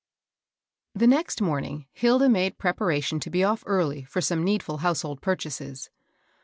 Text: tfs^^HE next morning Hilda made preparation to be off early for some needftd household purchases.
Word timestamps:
tfs^^HE 0.97 1.09
next 1.09 1.41
morning 1.43 1.85
Hilda 1.93 2.27
made 2.27 2.57
preparation 2.57 3.19
to 3.19 3.29
be 3.29 3.43
off 3.43 3.61
early 3.67 4.03
for 4.05 4.19
some 4.19 4.43
needftd 4.43 4.79
household 4.79 5.21
purchases. 5.21 5.91